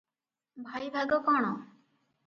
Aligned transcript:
ଭାଇ 0.69 0.89
ଭାଗ 0.97 1.23
କଣ? 1.31 1.55